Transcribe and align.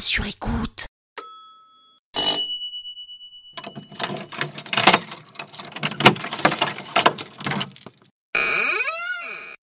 sur 0.00 0.26
écoute.« 0.26 0.86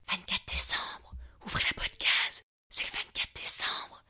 24 0.09 0.41
décembre, 0.47 1.13
ouvrez 1.45 1.63
la 1.63 1.73
podcast, 1.81 2.43
c'est 2.69 2.85
le 2.85 2.89
24 2.97 3.29
décembre. 3.35 4.03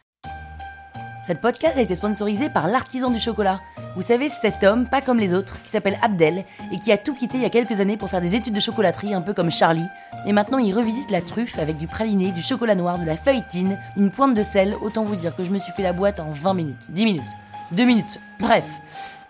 Cette 1.30 1.42
podcast 1.42 1.78
a 1.78 1.82
été 1.82 1.96
sponsorisée 1.96 2.50
par 2.50 2.68
l'artisan 2.68 3.12
du 3.12 3.20
chocolat. 3.20 3.60
Vous 3.96 4.02
savez, 4.02 4.30
cet 4.30 4.64
homme, 4.64 4.88
pas 4.88 5.00
comme 5.00 5.20
les 5.20 5.36
autres, 5.36 5.62
qui 5.62 5.70
s'appelle 5.70 6.00
Abdel 6.02 6.44
et 6.72 6.80
qui 6.80 6.92
a 6.92 6.98
tout 6.98 7.14
quitté 7.14 7.38
il 7.38 7.44
y 7.44 7.46
a 7.46 7.52
quelques 7.52 7.80
années 7.80 7.98
pour 7.98 8.10
faire 8.10 8.20
des 8.20 8.34
études 8.34 8.56
de 8.56 8.60
chocolaterie, 8.60 9.14
un 9.14 9.22
peu 9.22 9.36
comme 9.36 9.52
Charlie. 9.52 9.86
Et 10.26 10.34
maintenant, 10.34 10.58
il 10.58 10.74
revisite 10.74 11.12
la 11.12 11.22
truffe 11.22 11.60
avec 11.60 11.78
du 11.78 11.86
praliné, 11.86 12.32
du 12.32 12.42
chocolat 12.42 12.74
noir, 12.74 12.98
de 12.98 13.06
la 13.06 13.16
feuilletine, 13.16 13.78
une 13.96 14.10
pointe 14.10 14.34
de 14.34 14.42
sel. 14.42 14.74
Autant 14.82 15.04
vous 15.04 15.16
dire 15.16 15.36
que 15.36 15.44
je 15.44 15.52
me 15.52 15.60
suis 15.60 15.72
fait 15.72 15.84
la 15.84 15.94
boîte 15.94 16.20
en 16.20 16.32
20 16.32 16.56
minutes, 16.56 16.88
10 16.90 17.06
minutes, 17.06 17.38
2 17.72 17.86
minutes. 17.86 18.20
Bref. 18.40 18.66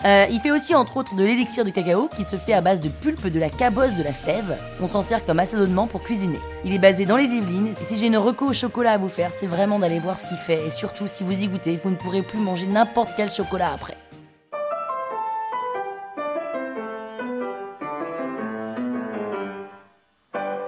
Euh, 0.06 0.28
il 0.32 0.40
fait 0.40 0.52
aussi 0.52 0.74
entre 0.76 0.96
autres 0.96 1.14
de 1.16 1.24
l'élixir 1.24 1.66
de 1.66 1.72
cacao 1.72 2.08
qui 2.16 2.24
se 2.24 2.38
fait 2.38 2.54
à 2.54 2.62
base 2.62 2.80
de 2.80 2.88
pulpe 2.88 3.28
de 3.28 3.40
la 3.40 3.50
cabosse 3.50 3.96
de 3.96 4.04
la 4.04 4.14
fève. 4.14 4.58
On 4.80 4.88
s'en 4.88 5.02
sert 5.02 5.26
comme 5.26 5.40
assaisonnement 5.40 5.88
pour 5.88 6.04
cuisiner. 6.04 6.40
Il 6.64 6.74
est 6.74 6.80
basé 6.80 7.06
dans 7.06 7.18
les 7.18 7.26
Yvelines 7.26 7.74
si 7.76 7.98
j'ai 7.98 8.08
une 8.08 8.18
reco 8.18 8.46
au 8.46 8.54
chocolat 8.54 8.94
à 8.94 8.98
vous 8.98 9.10
faire, 9.10 9.32
c'est 9.34 9.48
vraiment 9.48 9.78
d'aller 9.78 10.00
voir 10.00 10.18
ce 10.18 10.26
qu'il 10.26 10.38
fait 10.38 10.66
et 10.66 10.70
surtout 10.70 11.08
si 11.08 11.26
vous 11.26 11.44
y 11.44 11.48
goûtez, 11.48 11.78
vous 11.84 11.90
ne 11.90 11.96
pourrez 11.96 12.24
plus 12.24 12.40
manger 12.40 12.66
n'importe 12.66 13.12
quel 13.18 13.30
chocolat 13.30 13.74
après. 13.74 13.98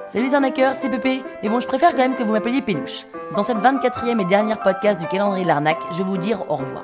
Salut 0.07 0.25
les 0.25 0.35
arnaqueurs, 0.35 0.75
c'est 0.75 0.89
Pépé. 0.89 1.23
Mais 1.41 1.47
bon, 1.47 1.61
je 1.61 1.67
préfère 1.67 1.91
quand 1.91 1.99
même 1.99 2.15
que 2.15 2.23
vous 2.23 2.33
m'appeliez 2.33 2.61
Pénouche. 2.61 3.05
Dans 3.33 3.43
cette 3.43 3.59
24e 3.59 4.19
et 4.19 4.25
dernière 4.25 4.59
podcast 4.59 4.99
du 4.99 5.07
calendrier 5.07 5.43
de 5.43 5.47
l'arnaque, 5.47 5.81
je 5.93 5.99
vais 5.99 6.03
vous 6.03 6.17
dire 6.17 6.43
au 6.51 6.57
revoir. 6.57 6.83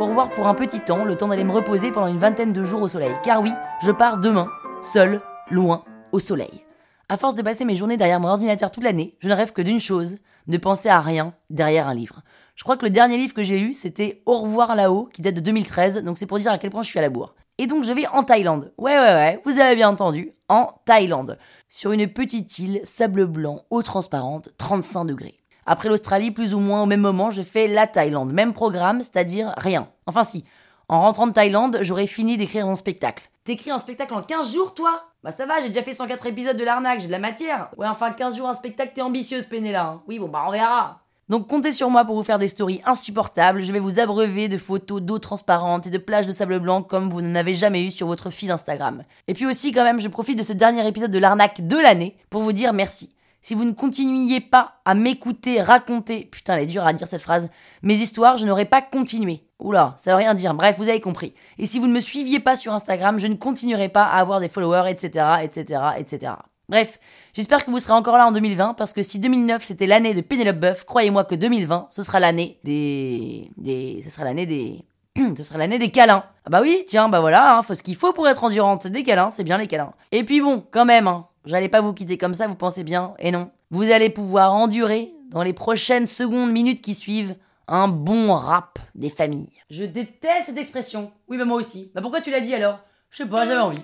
Au 0.00 0.06
revoir 0.06 0.30
pour 0.30 0.46
un 0.46 0.54
petit 0.54 0.80
temps, 0.80 1.04
le 1.04 1.14
temps 1.14 1.28
d'aller 1.28 1.44
me 1.44 1.52
reposer 1.52 1.92
pendant 1.92 2.06
une 2.06 2.16
vingtaine 2.16 2.54
de 2.54 2.64
jours 2.64 2.80
au 2.80 2.88
soleil. 2.88 3.12
Car 3.22 3.42
oui, 3.42 3.52
je 3.82 3.90
pars 3.90 4.16
demain, 4.16 4.48
seul, 4.80 5.20
loin, 5.50 5.84
au 6.12 6.18
soleil. 6.18 6.64
À 7.10 7.18
force 7.18 7.34
de 7.34 7.42
passer 7.42 7.66
mes 7.66 7.76
journées 7.76 7.98
derrière 7.98 8.18
mon 8.18 8.28
ordinateur 8.28 8.70
toute 8.70 8.82
l'année, 8.82 9.18
je 9.18 9.28
ne 9.28 9.34
rêve 9.34 9.52
que 9.52 9.60
d'une 9.60 9.78
chose, 9.78 10.16
ne 10.46 10.56
penser 10.56 10.88
à 10.88 11.00
rien 11.00 11.34
derrière 11.50 11.86
un 11.86 11.92
livre. 11.92 12.22
Je 12.56 12.64
crois 12.64 12.78
que 12.78 12.86
le 12.86 12.90
dernier 12.90 13.18
livre 13.18 13.34
que 13.34 13.42
j'ai 13.42 13.58
lu, 13.58 13.74
c'était 13.74 14.22
Au 14.24 14.38
revoir 14.38 14.74
là-haut, 14.74 15.04
qui 15.12 15.20
date 15.20 15.34
de 15.34 15.40
2013, 15.40 16.02
donc 16.02 16.16
c'est 16.16 16.24
pour 16.24 16.38
dire 16.38 16.50
à 16.50 16.56
quel 16.56 16.70
point 16.70 16.82
je 16.82 16.88
suis 16.88 16.98
à 16.98 17.02
la 17.02 17.10
bourre. 17.10 17.34
Et 17.58 17.66
donc 17.66 17.84
je 17.84 17.92
vais 17.92 18.06
en 18.06 18.22
Thaïlande. 18.22 18.72
Ouais, 18.78 18.96
ouais, 18.98 19.02
ouais, 19.02 19.42
vous 19.44 19.58
avez 19.58 19.74
bien 19.74 19.90
entendu, 19.90 20.32
en 20.48 20.72
Thaïlande. 20.86 21.36
Sur 21.68 21.92
une 21.92 22.10
petite 22.10 22.58
île, 22.58 22.80
sable 22.84 23.26
blanc, 23.26 23.60
eau 23.68 23.82
transparente, 23.82 24.48
35 24.56 25.04
degrés. 25.04 25.39
Après 25.72 25.88
l'Australie, 25.88 26.32
plus 26.32 26.52
ou 26.52 26.58
moins 26.58 26.82
au 26.82 26.86
même 26.86 27.00
moment, 27.00 27.30
je 27.30 27.42
fais 27.42 27.68
la 27.68 27.86
Thaïlande. 27.86 28.32
Même 28.32 28.52
programme, 28.52 28.98
c'est-à-dire 28.98 29.54
rien. 29.56 29.86
Enfin 30.06 30.24
si, 30.24 30.44
en 30.88 31.00
rentrant 31.00 31.28
de 31.28 31.32
Thaïlande, 31.32 31.78
j'aurais 31.82 32.08
fini 32.08 32.36
d'écrire 32.36 32.66
mon 32.66 32.74
spectacle. 32.74 33.30
T'écris 33.44 33.70
un 33.70 33.78
spectacle 33.78 34.12
en 34.14 34.20
15 34.20 34.52
jours, 34.52 34.74
toi? 34.74 35.04
Bah 35.22 35.30
ça 35.30 35.46
va, 35.46 35.60
j'ai 35.60 35.68
déjà 35.68 35.84
fait 35.84 35.94
104 35.94 36.26
épisodes 36.26 36.56
de 36.56 36.64
l'arnaque, 36.64 36.98
j'ai 36.98 37.06
de 37.06 37.12
la 37.12 37.20
matière. 37.20 37.68
Ouais, 37.76 37.86
enfin 37.86 38.10
15 38.10 38.36
jours 38.36 38.48
un 38.48 38.54
spectacle, 38.54 38.94
t'es 38.96 39.00
ambitieuse, 39.00 39.44
Pénéla. 39.44 39.84
Hein. 39.84 40.02
Oui, 40.08 40.18
bon 40.18 40.26
bah 40.26 40.42
on 40.44 40.50
verra. 40.50 41.02
Donc 41.28 41.46
comptez 41.46 41.72
sur 41.72 41.88
moi 41.88 42.04
pour 42.04 42.16
vous 42.16 42.24
faire 42.24 42.40
des 42.40 42.48
stories 42.48 42.82
insupportables. 42.84 43.62
Je 43.62 43.70
vais 43.70 43.78
vous 43.78 44.00
abreuver 44.00 44.48
de 44.48 44.58
photos 44.58 45.00
d'eau 45.00 45.20
transparente 45.20 45.86
et 45.86 45.90
de 45.90 45.98
plages 45.98 46.26
de 46.26 46.32
sable 46.32 46.58
blanc 46.58 46.82
comme 46.82 47.08
vous 47.10 47.22
n'en 47.22 47.36
avez 47.36 47.54
jamais 47.54 47.84
eu 47.86 47.92
sur 47.92 48.08
votre 48.08 48.30
fil 48.30 48.50
Instagram. 48.50 49.04
Et 49.28 49.34
puis 49.34 49.46
aussi 49.46 49.70
quand 49.70 49.84
même, 49.84 50.00
je 50.00 50.08
profite 50.08 50.36
de 50.36 50.42
ce 50.42 50.52
dernier 50.52 50.84
épisode 50.88 51.12
de 51.12 51.18
l'arnaque 51.20 51.64
de 51.64 51.76
l'année 51.76 52.16
pour 52.28 52.42
vous 52.42 52.52
dire 52.52 52.72
merci. 52.72 53.14
Si 53.42 53.54
vous 53.54 53.64
ne 53.64 53.72
continuiez 53.72 54.40
pas 54.40 54.80
à 54.84 54.94
m'écouter 54.94 55.62
raconter, 55.62 56.26
putain, 56.30 56.56
elle 56.56 56.64
est 56.64 56.66
dure 56.66 56.86
à 56.86 56.92
dire 56.92 57.06
cette 57.06 57.22
phrase, 57.22 57.50
mes 57.82 57.94
histoires, 57.94 58.36
je 58.36 58.46
n'aurais 58.46 58.66
pas 58.66 58.82
continué. 58.82 59.44
Oula, 59.58 59.94
ça 59.98 60.10
veut 60.10 60.18
rien 60.18 60.34
dire. 60.34 60.54
Bref, 60.54 60.76
vous 60.78 60.88
avez 60.88 61.00
compris. 61.00 61.34
Et 61.58 61.66
si 61.66 61.78
vous 61.78 61.86
ne 61.86 61.92
me 61.92 62.00
suiviez 62.00 62.40
pas 62.40 62.56
sur 62.56 62.72
Instagram, 62.72 63.18
je 63.18 63.26
ne 63.26 63.34
continuerai 63.34 63.88
pas 63.88 64.04
à 64.04 64.20
avoir 64.20 64.40
des 64.40 64.48
followers, 64.48 64.90
etc., 64.90 65.26
etc., 65.42 65.80
etc. 65.98 66.32
Bref, 66.70 67.00
j'espère 67.32 67.64
que 67.64 67.70
vous 67.72 67.80
serez 67.80 67.94
encore 67.94 68.16
là 68.16 68.28
en 68.28 68.32
2020 68.32 68.74
parce 68.74 68.92
que 68.92 69.02
si 69.02 69.18
2009 69.18 69.60
c'était 69.60 69.88
l'année 69.88 70.14
de 70.14 70.20
Penelope 70.20 70.60
Buff, 70.60 70.84
croyez-moi 70.84 71.24
que 71.24 71.34
2020 71.34 71.88
ce 71.90 72.04
sera 72.04 72.20
l'année 72.20 72.60
des 72.62 73.50
des 73.56 74.02
ce 74.04 74.10
sera 74.10 74.22
l'année 74.22 74.46
des 74.46 74.84
ce 75.36 75.42
sera 75.42 75.58
l'année 75.58 75.80
des 75.80 75.90
câlins. 75.90 76.22
Ah 76.44 76.50
bah 76.50 76.60
oui, 76.62 76.84
tiens, 76.86 77.08
bah 77.08 77.18
voilà, 77.18 77.56
hein, 77.56 77.62
faut 77.62 77.74
ce 77.74 77.82
qu'il 77.82 77.96
faut 77.96 78.12
pour 78.12 78.28
être 78.28 78.44
endurante, 78.44 78.86
des 78.86 79.02
câlins, 79.02 79.30
c'est 79.30 79.42
bien 79.42 79.58
les 79.58 79.66
câlins. 79.66 79.92
Et 80.12 80.22
puis 80.22 80.40
bon, 80.40 80.64
quand 80.70 80.84
même 80.84 81.08
hein, 81.08 81.26
j'allais 81.44 81.68
pas 81.68 81.80
vous 81.80 81.92
quitter 81.92 82.18
comme 82.18 82.34
ça, 82.34 82.46
vous 82.46 82.54
pensez 82.54 82.84
bien 82.84 83.14
Et 83.18 83.30
non, 83.30 83.50
vous 83.70 83.90
allez 83.90 84.10
pouvoir 84.10 84.52
endurer 84.52 85.12
dans 85.30 85.42
les 85.42 85.52
prochaines 85.52 86.06
secondes, 86.06 86.50
minutes 86.50 86.80
qui 86.80 86.94
suivent 86.94 87.36
un 87.68 87.88
bon 87.88 88.34
rap 88.34 88.78
des 88.94 89.10
familles. 89.10 89.52
Je 89.70 89.84
déteste 89.84 90.46
cette 90.46 90.58
expression. 90.58 91.12
Oui, 91.28 91.38
bah 91.38 91.44
moi 91.44 91.56
aussi. 91.56 91.92
Bah 91.94 92.02
pourquoi 92.02 92.20
tu 92.20 92.30
l'as 92.30 92.40
dit 92.40 92.54
alors? 92.54 92.80
Je 93.10 93.18
sais 93.18 93.28
pas, 93.28 93.46
j'avais 93.46 93.60
envie. 93.60 93.78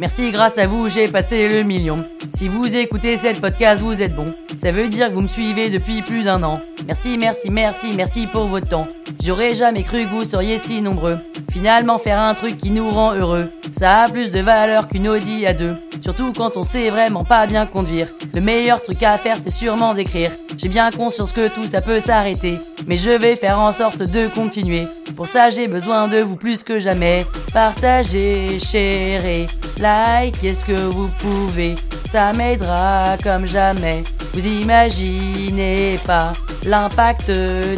Merci, 0.00 0.30
grâce 0.32 0.56
à 0.56 0.66
vous, 0.66 0.88
j'ai 0.88 1.08
passé 1.08 1.46
le 1.46 1.62
million. 1.62 2.06
Si 2.34 2.48
vous 2.48 2.74
écoutez 2.74 3.18
cette 3.18 3.38
podcast, 3.38 3.82
vous 3.82 4.00
êtes 4.00 4.14
bon. 4.14 4.32
Ça 4.56 4.72
veut 4.72 4.88
dire 4.88 5.08
que 5.08 5.12
vous 5.12 5.20
me 5.20 5.28
suivez 5.28 5.68
depuis 5.68 6.00
plus 6.00 6.24
d'un 6.24 6.42
an. 6.42 6.58
Merci, 6.86 7.18
merci, 7.18 7.50
merci, 7.50 7.92
merci 7.94 8.26
pour 8.26 8.46
votre 8.46 8.66
temps. 8.66 8.88
J'aurais 9.22 9.54
jamais 9.54 9.82
cru 9.82 10.06
que 10.06 10.10
vous 10.10 10.24
seriez 10.24 10.58
si 10.58 10.80
nombreux. 10.80 11.18
Finalement, 11.50 11.98
faire 11.98 12.18
un 12.18 12.32
truc 12.32 12.56
qui 12.56 12.70
nous 12.70 12.90
rend 12.90 13.12
heureux, 13.12 13.50
ça 13.74 14.04
a 14.04 14.08
plus 14.08 14.30
de 14.30 14.40
valeur 14.40 14.88
qu'une 14.88 15.06
Audi 15.06 15.44
à 15.44 15.52
deux. 15.52 15.76
Surtout 16.00 16.32
quand 16.32 16.56
on 16.56 16.64
sait 16.64 16.90
vraiment 16.90 17.24
pas 17.24 17.46
bien 17.46 17.66
conduire. 17.66 18.08
Le 18.34 18.40
meilleur 18.40 18.82
truc 18.82 19.02
à 19.02 19.18
faire, 19.18 19.36
c'est 19.42 19.50
sûrement 19.50 19.94
d'écrire. 19.94 20.30
J'ai 20.56 20.68
bien 20.68 20.90
conscience 20.90 21.32
que 21.32 21.48
tout 21.48 21.64
ça 21.64 21.80
peut 21.80 22.00
s'arrêter, 22.00 22.58
mais 22.86 22.96
je 22.96 23.10
vais 23.10 23.36
faire 23.36 23.58
en 23.58 23.72
sorte 23.72 24.02
de 24.02 24.28
continuer. 24.28 24.86
Pour 25.16 25.28
ça, 25.28 25.50
j'ai 25.50 25.68
besoin 25.68 26.08
de 26.08 26.18
vous 26.18 26.36
plus 26.36 26.62
que 26.62 26.78
jamais. 26.78 27.26
Partagez, 27.52 28.58
chérez, 28.58 29.46
like, 29.78 30.36
ce 30.40 30.64
que 30.64 30.72
vous 30.72 31.08
pouvez? 31.20 31.74
Ça 32.08 32.32
m'aidera 32.32 33.16
comme 33.22 33.46
jamais. 33.46 34.02
Vous 34.32 34.46
imaginez 34.46 35.98
pas 36.06 36.32
l'impact 36.64 37.30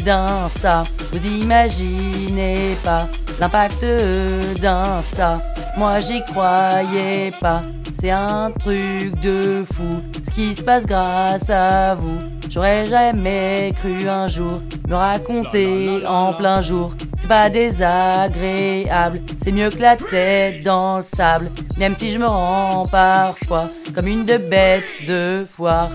d'Insta. 0.05 0.85
Vous 1.13 1.27
imaginez 1.27 2.77
pas 2.85 3.09
l'impact 3.43 3.85
d'Insta. 4.61 5.43
Moi 5.77 5.99
j'y 5.99 6.23
croyais 6.27 7.33
pas. 7.41 7.63
C'est 7.93 8.13
un 8.13 8.53
truc 8.53 9.19
de 9.21 9.65
fou. 9.69 10.01
Ce 10.23 10.31
qui 10.31 10.55
se 10.55 10.63
passe 10.63 10.87
grâce 10.87 11.51
à 11.51 11.97
vous. 11.97 12.21
J'aurais 12.49 12.87
jamais 12.87 13.73
cru 13.75 14.09
un 14.09 14.29
jour 14.29 14.63
me 14.87 14.95
raconter 14.95 16.07
en 16.07 16.35
plein 16.35 16.61
jour. 16.61 16.93
C'est 17.17 17.27
pas 17.27 17.51
désagréable, 17.51 19.21
c'est 19.43 19.51
mieux 19.51 19.71
que 19.71 19.81
la 19.81 19.97
tête 19.97 20.63
dans 20.63 20.99
le 20.99 21.03
sable. 21.03 21.51
Même 21.79 21.97
si 21.97 22.13
je 22.13 22.21
me 22.21 22.27
rends 22.27 22.87
parfois 22.87 23.69
comme 23.93 24.07
une 24.07 24.25
de 24.25 24.37
bête 24.37 24.93
de 25.09 25.45
foire. 25.51 25.91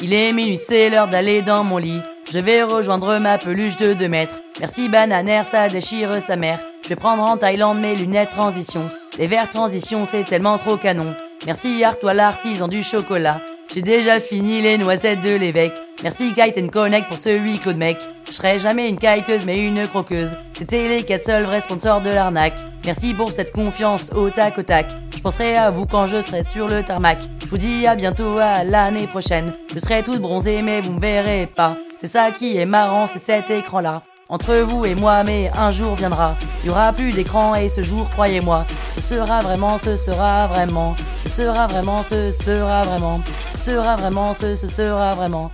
Il 0.00 0.14
est 0.14 0.32
minuit, 0.32 0.56
c'est 0.56 0.88
l'heure 0.88 1.08
d'aller 1.08 1.42
dans 1.42 1.62
mon 1.62 1.76
lit. 1.76 2.00
Je 2.32 2.38
vais 2.38 2.62
rejoindre 2.62 3.18
ma 3.18 3.36
peluche 3.36 3.76
de 3.76 3.92
2 3.92 4.08
mètres. 4.08 4.40
Merci 4.58 4.88
bananaire, 4.88 5.44
ça 5.44 5.68
déchire 5.68 6.22
sa 6.22 6.36
mère. 6.36 6.60
Je 6.82 6.88
vais 6.88 6.96
prendre 6.96 7.22
en 7.22 7.36
Thaïlande 7.36 7.78
mes 7.78 7.94
lunettes 7.94 8.30
transition. 8.30 8.88
Les 9.18 9.26
verres 9.26 9.50
transition, 9.50 10.06
c'est 10.06 10.24
tellement 10.24 10.56
trop 10.56 10.78
canon. 10.78 11.14
Merci 11.44 11.84
Artois 11.84 12.14
l'artisan 12.14 12.68
du 12.68 12.82
chocolat. 12.82 13.42
J'ai 13.74 13.82
déjà 13.82 14.18
fini 14.18 14.62
les 14.62 14.78
noisettes 14.78 15.20
de 15.20 15.34
l'évêque. 15.34 15.74
Merci 16.02 16.32
Kite 16.32 16.70
Connect 16.70 17.06
pour 17.06 17.18
ce 17.18 17.36
huis 17.36 17.58
clos 17.58 17.74
mec. 17.74 17.98
Je 18.26 18.32
serai 18.32 18.58
jamais 18.58 18.88
une 18.88 18.96
kiteuse 18.96 19.44
mais 19.44 19.58
une 19.58 19.86
croqueuse. 19.86 20.34
C'était 20.56 20.88
les 20.88 21.02
quatre 21.02 21.26
seuls 21.26 21.44
vrais 21.44 21.60
sponsors 21.60 22.00
de 22.00 22.08
l'arnaque. 22.08 22.58
Merci 22.86 23.12
pour 23.12 23.30
cette 23.30 23.52
confiance 23.52 24.10
au 24.14 24.30
tac 24.30 24.56
au 24.56 24.62
tac. 24.62 24.86
Je 25.22 25.28
penserai 25.28 25.54
à 25.54 25.70
vous 25.70 25.86
quand 25.86 26.08
je 26.08 26.20
serai 26.20 26.42
sur 26.42 26.66
le 26.66 26.82
tarmac. 26.82 27.16
Je 27.44 27.46
vous 27.46 27.56
dis 27.56 27.86
à 27.86 27.94
bientôt 27.94 28.38
à 28.38 28.64
l'année 28.64 29.06
prochaine. 29.06 29.54
Je 29.72 29.78
serai 29.78 30.02
toute 30.02 30.18
bronzée 30.18 30.62
mais 30.62 30.80
vous 30.80 30.94
me 30.94 30.98
verrez 30.98 31.46
pas. 31.46 31.76
C'est 32.00 32.08
ça 32.08 32.32
qui 32.32 32.56
est 32.56 32.66
marrant, 32.66 33.06
c'est 33.06 33.20
cet 33.20 33.48
écran 33.48 33.78
là. 33.78 34.02
Entre 34.28 34.52
vous 34.56 34.84
et 34.84 34.96
moi, 34.96 35.22
mais 35.22 35.48
un 35.56 35.70
jour 35.70 35.94
viendra. 35.94 36.34
Il 36.64 36.66
y 36.66 36.70
aura 36.70 36.92
plus 36.92 37.12
d'écran 37.12 37.54
et 37.54 37.68
ce 37.68 37.82
jour, 37.82 38.10
croyez-moi, 38.10 38.64
ce 38.96 39.00
sera 39.00 39.42
vraiment, 39.42 39.78
ce 39.78 39.94
sera 39.94 40.48
vraiment, 40.48 40.96
ce 41.22 41.30
sera 41.30 41.68
vraiment, 41.68 42.02
ce 42.02 42.32
sera 42.32 42.82
vraiment, 42.82 43.20
ce 43.54 43.60
sera 43.60 43.94
vraiment, 43.94 44.34
ce, 44.34 44.56
ce 44.56 44.66
sera 44.66 45.14
vraiment. 45.14 45.52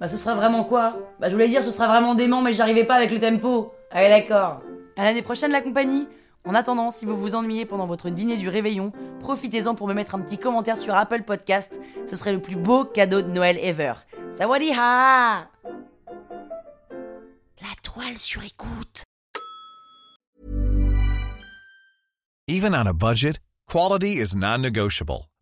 Bah 0.00 0.08
ce 0.08 0.16
sera 0.16 0.34
vraiment 0.34 0.64
quoi? 0.64 0.94
Bah 1.20 1.28
je 1.28 1.34
voulais 1.34 1.46
dire 1.46 1.62
ce 1.62 1.70
sera 1.70 1.86
vraiment 1.86 2.16
dément 2.16 2.42
mais 2.42 2.52
j'arrivais 2.52 2.82
pas 2.82 2.96
avec 2.96 3.12
le 3.12 3.20
tempo. 3.20 3.72
Allez 3.92 4.08
d'accord. 4.08 4.62
À 4.96 5.04
l'année 5.04 5.22
prochaine 5.22 5.52
la 5.52 5.60
compagnie. 5.60 6.08
En 6.48 6.54
attendant, 6.54 6.90
si 6.90 7.04
vous 7.04 7.14
vous 7.14 7.34
ennuyez 7.34 7.66
pendant 7.66 7.86
votre 7.86 8.08
dîner 8.08 8.38
du 8.38 8.48
réveillon, 8.48 8.90
profitez-en 9.20 9.74
pour 9.74 9.86
me 9.86 9.92
mettre 9.92 10.14
un 10.14 10.20
petit 10.20 10.38
commentaire 10.38 10.78
sur 10.78 10.94
Apple 10.94 11.22
Podcast. 11.22 11.78
Ce 12.06 12.16
serait 12.16 12.32
le 12.32 12.40
plus 12.40 12.56
beau 12.56 12.86
cadeau 12.86 13.20
de 13.20 13.28
Noël 13.28 13.58
ever. 13.58 13.92
Sawadiha 14.30 15.46
La 17.60 17.74
toile 17.82 18.16
sur 18.16 18.42
écoute. 18.42 19.04
Even 22.48 22.74
on 22.74 22.86
a 22.86 22.94
budget, 22.94 23.38
quality 23.70 24.18
is 24.18 24.34
non-negotiable. 24.34 25.28